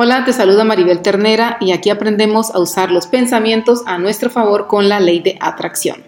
[0.00, 4.68] Hola, te saluda Maribel Ternera y aquí aprendemos a usar los pensamientos a nuestro favor
[4.68, 6.04] con la ley de atracción.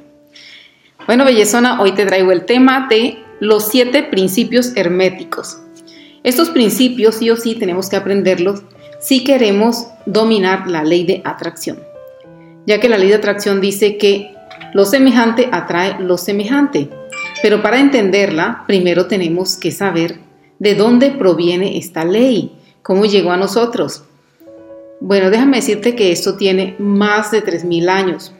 [1.08, 5.60] Bueno, bellezona, hoy te traigo el tema de los siete principios herméticos.
[6.22, 8.62] Estos principios sí o sí tenemos que aprenderlos
[9.00, 11.80] si queremos dominar la ley de atracción,
[12.68, 14.36] ya que la ley de atracción dice que
[14.72, 16.88] lo semejante atrae lo semejante,
[17.42, 20.20] pero para entenderla primero tenemos que saber
[20.60, 22.52] de dónde proviene esta ley
[22.82, 24.04] ¿Cómo llegó a nosotros?
[25.00, 28.32] Bueno, déjame decirte que esto tiene más de 3.000 años.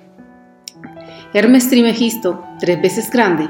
[1.32, 3.48] Hermes Trimegisto, tres veces grande,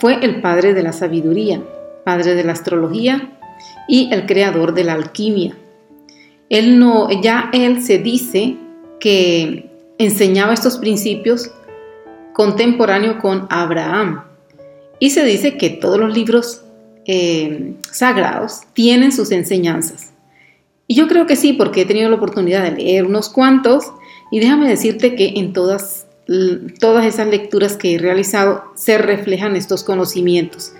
[0.00, 1.62] fue el padre de la sabiduría,
[2.04, 3.38] padre de la astrología
[3.88, 5.56] y el creador de la alquimia.
[6.48, 8.56] Él no, ya él se dice
[9.00, 11.50] que enseñaba estos principios
[12.32, 14.24] contemporáneo con Abraham.
[14.98, 16.63] Y se dice que todos los libros
[17.06, 20.12] eh, sagrados tienen sus enseñanzas.
[20.86, 23.92] Y yo creo que sí, porque he tenido la oportunidad de leer unos cuantos
[24.30, 26.06] y déjame decirte que en todas,
[26.80, 30.72] todas esas lecturas que he realizado se reflejan estos conocimientos.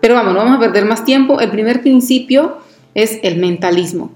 [0.00, 1.40] Pero vamos, no vamos a perder más tiempo.
[1.40, 2.58] El primer principio
[2.94, 4.12] es el mentalismo.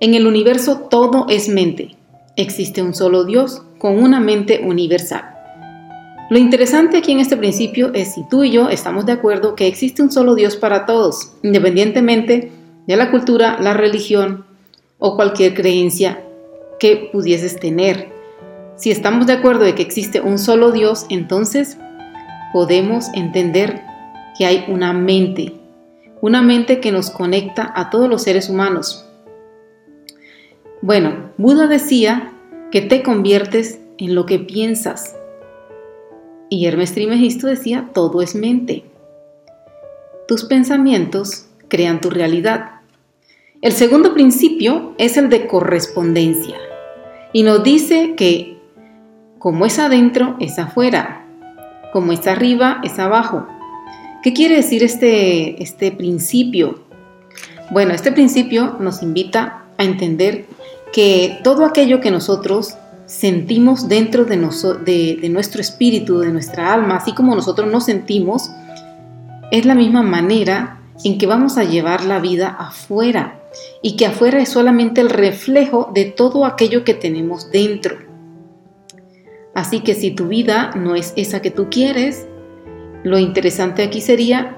[0.00, 1.96] En el universo todo es mente.
[2.36, 5.37] Existe un solo Dios con una mente universal.
[6.30, 9.66] Lo interesante aquí en este principio es si tú y yo estamos de acuerdo que
[9.66, 12.52] existe un solo Dios para todos, independientemente
[12.86, 14.44] de la cultura, la religión
[14.98, 16.22] o cualquier creencia
[16.78, 18.10] que pudieses tener.
[18.76, 21.78] Si estamos de acuerdo de que existe un solo Dios, entonces
[22.52, 23.82] podemos entender
[24.36, 25.54] que hay una mente,
[26.20, 29.06] una mente que nos conecta a todos los seres humanos.
[30.82, 32.32] Bueno, Buda decía
[32.70, 35.17] que te conviertes en lo que piensas.
[36.48, 38.84] Y Hermes Trimegisto decía, todo es mente.
[40.26, 42.80] Tus pensamientos crean tu realidad.
[43.60, 46.56] El segundo principio es el de correspondencia
[47.32, 48.56] y nos dice que
[49.38, 51.26] como es adentro, es afuera,
[51.92, 53.46] como es arriba, es abajo.
[54.22, 56.80] ¿Qué quiere decir este, este principio?
[57.70, 60.46] Bueno, este principio nos invita a entender
[60.92, 62.76] que todo aquello que nosotros
[63.08, 64.36] sentimos dentro de,
[65.20, 68.50] de, nuestro espíritu, de nuestra alma, así como nosotros nos sentimos,
[69.50, 73.40] es la misma manera en que vamos a llevar la vida afuera
[73.82, 77.96] y que afuera es solamente el reflejo de todo aquello que tenemos dentro.
[79.54, 82.28] Así que si tu vida no es esa que tú quieres,
[83.04, 84.54] lo interesante aquí sería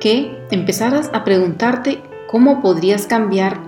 [0.00, 3.60] que empezaras a preguntarte cómo podrías cambiar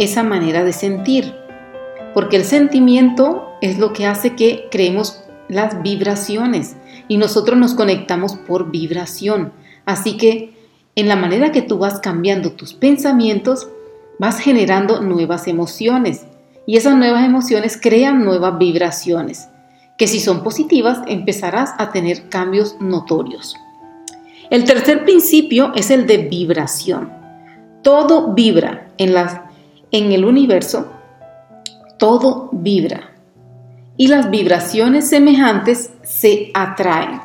[0.00, 1.37] esa manera de sentir
[2.14, 6.76] porque el sentimiento es lo que hace que creemos las vibraciones
[7.08, 9.52] y nosotros nos conectamos por vibración.
[9.84, 10.54] Así que
[10.94, 13.68] en la manera que tú vas cambiando tus pensamientos,
[14.18, 16.26] vas generando nuevas emociones
[16.66, 19.48] y esas nuevas emociones crean nuevas vibraciones,
[19.96, 23.56] que si son positivas empezarás a tener cambios notorios.
[24.50, 27.12] El tercer principio es el de vibración.
[27.82, 29.14] Todo vibra en,
[29.92, 30.92] en el universo
[31.98, 33.10] todo vibra
[33.96, 37.20] y las vibraciones semejantes se atraen.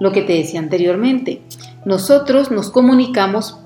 [0.00, 1.42] Lo que te decía anteriormente,
[1.84, 3.58] nosotros nos comunicamos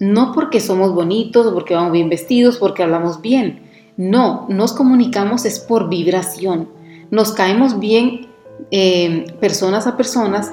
[0.00, 3.62] no porque somos bonitos, porque vamos bien vestidos, porque hablamos bien.
[3.96, 6.68] No, nos comunicamos es por vibración.
[7.10, 8.26] Nos caemos bien
[8.70, 10.52] eh, personas a personas,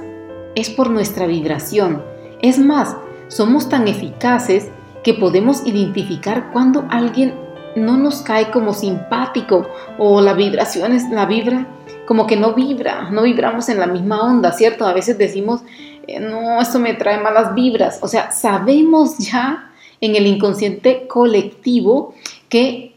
[0.56, 2.04] es por nuestra vibración.
[2.42, 2.96] Es más,
[3.30, 4.70] somos tan eficaces
[5.04, 7.34] que podemos identificar cuando alguien
[7.76, 9.68] no nos cae como simpático
[9.98, 11.68] o la vibración es la vibra
[12.06, 14.86] como que no vibra, no vibramos en la misma onda, ¿cierto?
[14.86, 15.62] A veces decimos,
[16.08, 18.00] eh, no, esto me trae malas vibras.
[18.02, 19.72] O sea, sabemos ya
[20.02, 22.14] en el inconsciente colectivo
[22.50, 22.96] que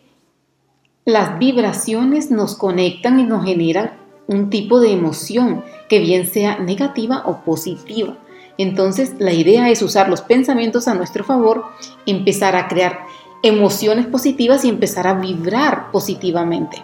[1.04, 3.92] las vibraciones nos conectan y nos generan
[4.26, 8.16] un tipo de emoción, que bien sea negativa o positiva.
[8.56, 11.66] Entonces, la idea es usar los pensamientos a nuestro favor,
[12.06, 13.06] empezar a crear
[13.44, 16.82] emociones positivas y empezar a vibrar positivamente.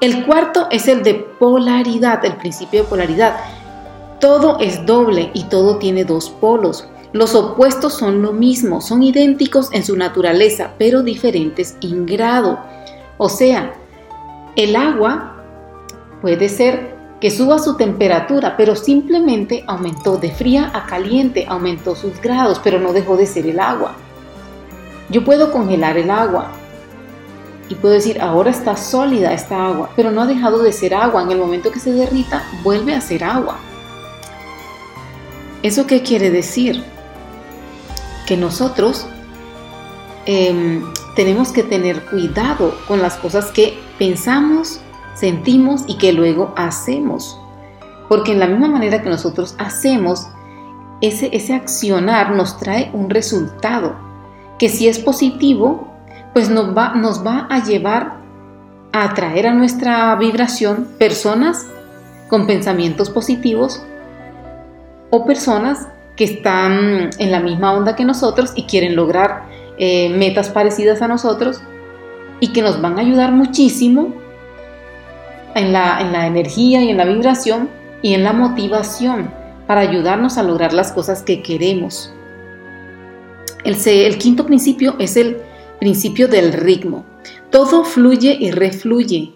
[0.00, 3.36] El cuarto es el de polaridad, el principio de polaridad.
[4.18, 6.88] Todo es doble y todo tiene dos polos.
[7.12, 12.58] Los opuestos son lo mismo, son idénticos en su naturaleza, pero diferentes en grado.
[13.18, 13.74] O sea,
[14.56, 15.36] el agua
[16.22, 22.20] puede ser que suba su temperatura, pero simplemente aumentó de fría a caliente, aumentó sus
[22.22, 23.96] grados, pero no dejó de ser el agua.
[25.10, 26.52] Yo puedo congelar el agua
[27.68, 31.22] y puedo decir, ahora está sólida esta agua, pero no ha dejado de ser agua.
[31.22, 33.58] En el momento que se derrita, vuelve a ser agua.
[35.62, 36.84] ¿Eso qué quiere decir?
[38.26, 39.06] Que nosotros
[40.26, 40.84] em,
[41.16, 44.80] tenemos que tener cuidado con las cosas que pensamos,
[45.14, 47.38] sentimos y que luego hacemos.
[48.08, 50.26] Porque en la misma manera que nosotros hacemos,
[51.00, 54.03] ese, ese accionar nos trae un resultado
[54.58, 55.88] que si es positivo,
[56.32, 58.16] pues nos va, nos va a llevar
[58.92, 61.66] a atraer a nuestra vibración personas
[62.28, 63.82] con pensamientos positivos
[65.10, 69.44] o personas que están en la misma onda que nosotros y quieren lograr
[69.78, 71.60] eh, metas parecidas a nosotros
[72.40, 74.14] y que nos van a ayudar muchísimo
[75.54, 77.68] en la, en la energía y en la vibración
[78.02, 79.30] y en la motivación
[79.66, 82.12] para ayudarnos a lograr las cosas que queremos.
[83.64, 85.38] El, quinto principio es el
[85.80, 87.04] principio del ritmo.
[87.50, 89.32] Todo fluye y refluye.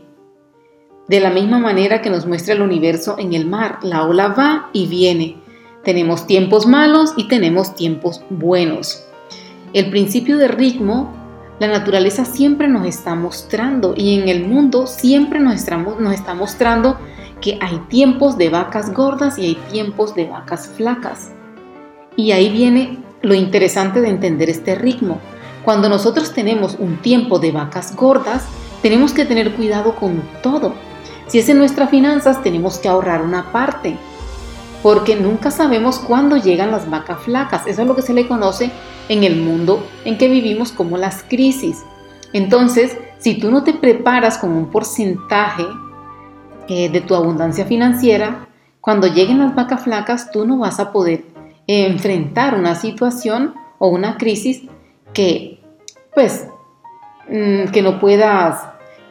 [1.09, 4.69] De la misma manera que nos muestra el universo en el mar, la ola va
[4.75, 5.39] y viene.
[5.83, 9.03] Tenemos tiempos malos y tenemos tiempos buenos.
[9.73, 11.11] El principio de ritmo,
[11.59, 15.67] la naturaleza siempre nos está mostrando y en el mundo siempre nos,
[15.99, 16.99] nos está mostrando
[17.41, 21.33] que hay tiempos de vacas gordas y hay tiempos de vacas flacas.
[22.17, 25.19] Y ahí viene lo interesante de entender este ritmo.
[25.65, 28.45] Cuando nosotros tenemos un tiempo de vacas gordas,
[28.83, 30.75] tenemos que tener cuidado con todo.
[31.27, 33.97] Si es en nuestras finanzas, tenemos que ahorrar una parte,
[34.83, 37.67] porque nunca sabemos cuándo llegan las vacas flacas.
[37.67, 38.71] Eso es lo que se le conoce
[39.09, 41.83] en el mundo en que vivimos como las crisis.
[42.33, 45.67] Entonces, si tú no te preparas con un porcentaje
[46.69, 48.49] eh, de tu abundancia financiera,
[48.81, 51.25] cuando lleguen las vacas flacas, tú no vas a poder
[51.69, 54.63] enfrentar una situación o una crisis
[55.13, 55.61] que,
[56.15, 56.49] pues,
[57.29, 58.65] mm, que no puedas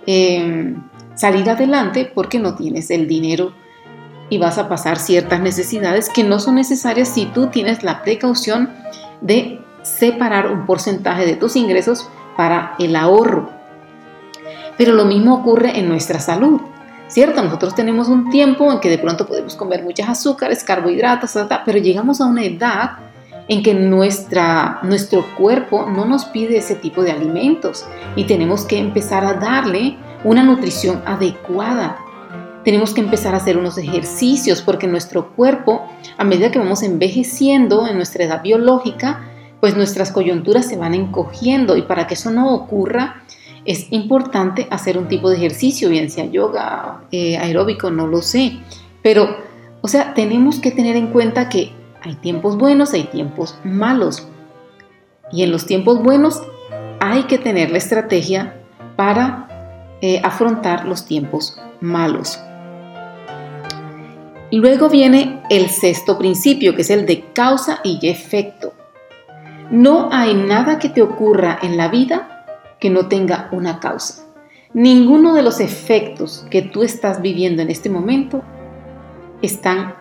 [0.10, 0.84] em,
[1.16, 3.52] salir adelante porque no tienes el dinero
[4.30, 8.74] y vas a pasar ciertas necesidades que no son necesarias si tú tienes la precaución
[9.22, 13.50] de separar un porcentaje de tus ingresos para el ahorro.
[14.78, 16.62] Pero lo mismo ocurre en nuestra salud.
[17.08, 17.44] ¿Cierto?
[17.44, 21.34] Nosotros tenemos un tiempo en que de pronto podemos comer muchas azúcares, carbohidratos,
[21.66, 22.92] pero llegamos a una edad
[23.48, 28.78] en que nuestra, nuestro cuerpo no nos pide ese tipo de alimentos y tenemos que
[28.78, 31.98] empezar a darle una nutrición adecuada.
[32.64, 35.88] Tenemos que empezar a hacer unos ejercicios porque nuestro cuerpo,
[36.18, 39.22] a medida que vamos envejeciendo en nuestra edad biológica,
[39.62, 43.24] pues nuestras coyunturas se van encogiendo y para que eso no ocurra,
[43.68, 48.54] es importante hacer un tipo de ejercicio, bien sea yoga, eh, aeróbico, no lo sé.
[49.04, 49.36] Pero,
[49.82, 54.26] o sea, tenemos que tener en cuenta que hay tiempos buenos, hay tiempos malos.
[55.34, 56.42] Y en los tiempos buenos
[57.02, 58.56] hay que tener la estrategia
[58.96, 62.40] para eh, afrontar los tiempos malos.
[64.50, 68.72] Luego viene el sexto principio, que es el de causa y efecto.
[69.72, 72.37] No hay nada que te ocurra en la vida
[72.80, 74.26] que no tenga una causa.
[74.74, 78.44] Ninguno de los efectos que tú estás viviendo en este momento
[79.42, 79.96] están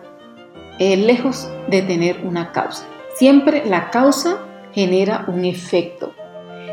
[0.79, 2.85] eh, lejos de tener una causa.
[3.15, 4.37] Siempre la causa
[4.73, 6.13] genera un efecto.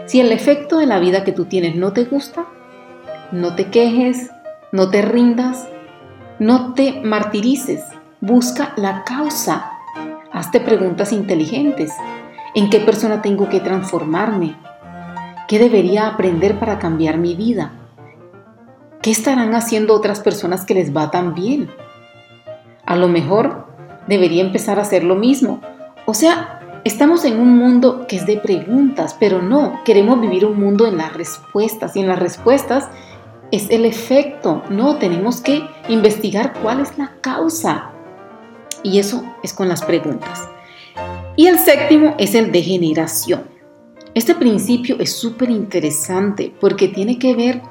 [0.06, 2.44] Si el efecto de la vida que tú tienes no te gusta,
[3.32, 4.30] no te quejes,
[4.72, 5.68] no te rindas,
[6.38, 7.82] no te martirices.
[8.20, 9.70] Busca la causa.
[10.32, 11.92] Hazte preguntas inteligentes.
[12.54, 14.56] ¿En qué persona tengo que transformarme?
[15.46, 17.72] ¿Qué debería aprender para cambiar mi vida?
[19.02, 21.70] ¿Qué estarán haciendo otras personas que les va tan bien?
[22.86, 23.66] A lo mejor
[24.06, 25.60] debería empezar a hacer lo mismo.
[26.06, 30.58] O sea, estamos en un mundo que es de preguntas, pero no, queremos vivir un
[30.58, 32.88] mundo en las respuestas y en las respuestas
[33.50, 34.62] es el efecto.
[34.70, 37.90] No, tenemos que investigar cuál es la causa.
[38.82, 40.48] Y eso es con las preguntas.
[41.36, 43.53] Y el séptimo es el de generación.
[44.14, 47.62] Este principio es súper interesante porque tiene que ver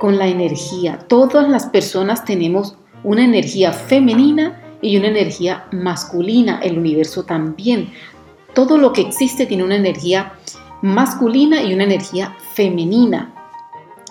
[0.00, 0.98] con la energía.
[1.06, 6.58] Todas las personas tenemos una energía femenina y una energía masculina.
[6.62, 7.92] El universo también.
[8.54, 10.32] Todo lo que existe tiene una energía
[10.82, 13.32] masculina y una energía femenina.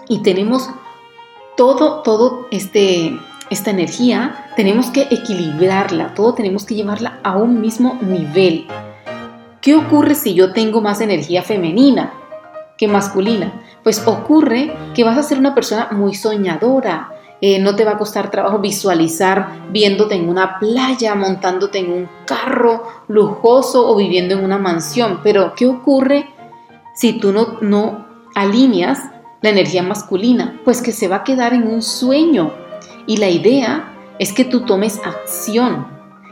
[0.07, 0.69] Y tenemos
[1.57, 3.17] todo, todo este,
[3.49, 8.67] esta energía, tenemos que equilibrarla, todo tenemos que llevarla a un mismo nivel.
[9.67, 12.13] ¿Qué ocurre si yo tengo más energía femenina
[12.77, 13.63] que masculina?
[13.83, 17.97] Pues ocurre que vas a ser una persona muy soñadora, eh, no te va a
[17.97, 24.45] costar trabajo visualizar viéndote en una playa, montándote en un carro lujoso o viviendo en
[24.45, 25.19] una mansión.
[25.21, 26.29] Pero, ¿qué ocurre
[26.95, 29.01] si tú no, no alineas
[29.41, 30.61] la energía masculina?
[30.63, 32.53] Pues que se va a quedar en un sueño.
[33.05, 35.87] Y la idea es que tú tomes acción.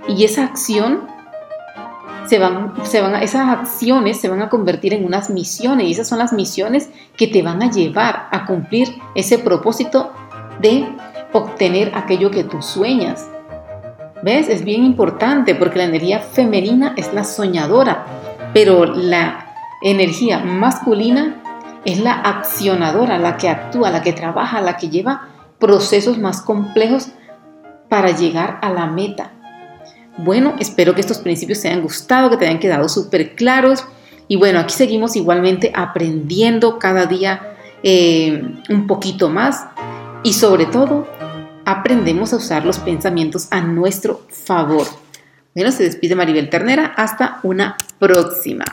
[0.08, 1.14] Y esa acción
[2.28, 6.08] se van, se van, esas acciones se van a convertir en unas misiones y esas
[6.08, 10.12] son las misiones que te van a llevar a cumplir ese propósito
[10.62, 10.88] de
[11.34, 13.28] obtener aquello que tú sueñas.
[14.24, 14.50] ¿Ves?
[14.50, 18.06] Es bien importante porque la energía femenina es la soñadora,
[18.54, 19.46] pero la
[19.84, 21.42] energía masculina
[21.86, 25.30] es la accionadora, la que actúa, la que trabaja, la que lleva
[25.60, 27.10] procesos más complejos
[27.88, 29.35] para llegar a la meta.
[30.18, 33.86] Bueno, espero que estos principios te hayan gustado, que te hayan quedado súper claros.
[34.28, 39.66] Y bueno, aquí seguimos igualmente aprendiendo cada día eh, un poquito más
[40.24, 41.08] y sobre todo
[41.66, 44.88] aprendemos a usar los pensamientos a nuestro favor.
[45.54, 46.94] Bueno, se despide Maribel Ternera.
[46.96, 48.66] Hasta una próxima.